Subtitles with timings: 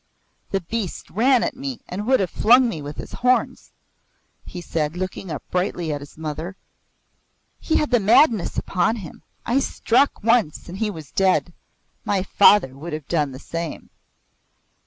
[0.49, 3.71] "The beast ran at me and would have flung me with his horns,"
[4.43, 6.55] he said, looking up brightly at his mother.
[7.59, 9.21] "He had the madness upon him.
[9.45, 11.53] I struck once and he was dead.
[12.03, 13.91] My father would have done the same.